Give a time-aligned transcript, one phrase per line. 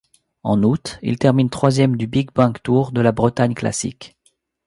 [0.41, 4.17] En août, il termine troisième du BinckBank Tour et de la Bretagne Classic.